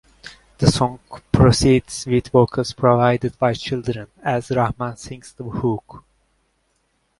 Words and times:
The 0.57 0.65
song 0.65 0.97
proceeds 1.31 2.07
with 2.07 2.29
vocals 2.29 2.73
provided 2.73 3.37
by 3.37 3.53
children 3.53 4.07
as 4.23 4.49
Rahman 4.49 4.97
sings 4.97 5.31
the 5.31 5.43
hook. 5.43 6.03